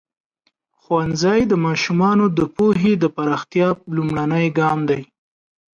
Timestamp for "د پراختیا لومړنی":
3.03-4.45